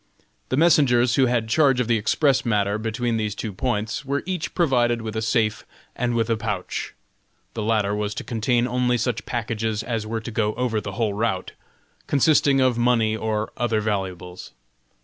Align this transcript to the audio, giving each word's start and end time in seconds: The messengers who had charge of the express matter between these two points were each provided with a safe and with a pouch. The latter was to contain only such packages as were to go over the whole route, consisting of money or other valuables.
The 0.49 0.57
messengers 0.57 1.13
who 1.13 1.27
had 1.27 1.47
charge 1.47 1.79
of 1.79 1.87
the 1.87 1.99
express 1.99 2.43
matter 2.43 2.79
between 2.79 3.17
these 3.17 3.35
two 3.35 3.53
points 3.53 4.03
were 4.03 4.23
each 4.25 4.55
provided 4.55 5.03
with 5.03 5.15
a 5.15 5.21
safe 5.21 5.63
and 5.95 6.15
with 6.15 6.27
a 6.27 6.35
pouch. 6.37 6.95
The 7.53 7.61
latter 7.61 7.93
was 7.93 8.15
to 8.15 8.23
contain 8.23 8.67
only 8.67 8.97
such 8.97 9.27
packages 9.27 9.83
as 9.83 10.07
were 10.07 10.21
to 10.21 10.31
go 10.31 10.55
over 10.55 10.81
the 10.81 10.93
whole 10.93 11.13
route, 11.13 11.51
consisting 12.07 12.59
of 12.59 12.79
money 12.79 13.15
or 13.15 13.51
other 13.57 13.79
valuables. 13.79 14.53